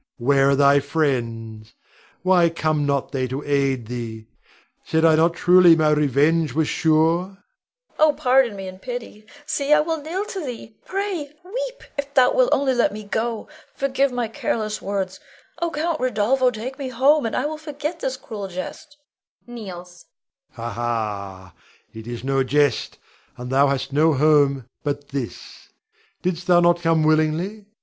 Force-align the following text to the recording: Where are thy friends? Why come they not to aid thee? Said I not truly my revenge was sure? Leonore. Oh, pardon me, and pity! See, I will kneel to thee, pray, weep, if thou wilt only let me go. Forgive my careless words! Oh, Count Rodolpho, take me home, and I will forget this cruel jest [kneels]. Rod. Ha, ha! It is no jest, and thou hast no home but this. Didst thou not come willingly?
Where 0.17 0.49
are 0.49 0.55
thy 0.55 0.79
friends? 0.79 1.75
Why 2.23 2.49
come 2.49 2.79
they 2.79 2.85
not 2.87 3.11
to 3.11 3.43
aid 3.45 3.85
thee? 3.85 4.25
Said 4.83 5.05
I 5.05 5.13
not 5.15 5.35
truly 5.35 5.75
my 5.75 5.91
revenge 5.91 6.55
was 6.55 6.67
sure? 6.67 7.19
Leonore. 7.19 7.37
Oh, 7.99 8.13
pardon 8.13 8.55
me, 8.55 8.67
and 8.67 8.81
pity! 8.81 9.27
See, 9.45 9.71
I 9.71 9.79
will 9.81 10.01
kneel 10.01 10.25
to 10.25 10.43
thee, 10.43 10.75
pray, 10.85 11.33
weep, 11.45 11.83
if 11.99 12.15
thou 12.15 12.33
wilt 12.33 12.49
only 12.51 12.73
let 12.73 12.91
me 12.91 13.03
go. 13.03 13.47
Forgive 13.75 14.11
my 14.11 14.27
careless 14.27 14.81
words! 14.81 15.19
Oh, 15.61 15.69
Count 15.69 15.99
Rodolpho, 16.01 16.49
take 16.49 16.79
me 16.79 16.89
home, 16.89 17.27
and 17.27 17.35
I 17.35 17.45
will 17.45 17.59
forget 17.59 17.99
this 17.99 18.17
cruel 18.17 18.47
jest 18.47 18.97
[kneels]. 19.47 19.75
Rod. 20.57 20.63
Ha, 20.63 20.69
ha! 20.73 21.53
It 21.93 22.07
is 22.07 22.23
no 22.23 22.43
jest, 22.43 22.97
and 23.37 23.51
thou 23.51 23.67
hast 23.67 23.93
no 23.93 24.15
home 24.15 24.65
but 24.83 25.09
this. 25.09 25.69
Didst 26.23 26.47
thou 26.47 26.59
not 26.59 26.81
come 26.81 27.03
willingly? 27.03 27.67